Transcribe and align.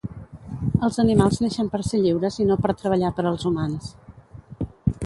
Els 0.87 0.95
animals 1.03 1.37
neixen 1.43 1.69
per 1.75 1.81
ser 1.89 2.01
lliures 2.07 2.41
i 2.45 2.49
no 2.53 2.59
per 2.65 2.77
treballar 2.81 3.13
per 3.21 3.29
als 3.35 3.47
humans 3.53 3.95